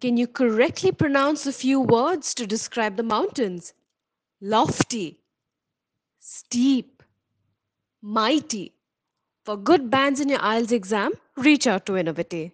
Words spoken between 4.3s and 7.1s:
Lofty, steep,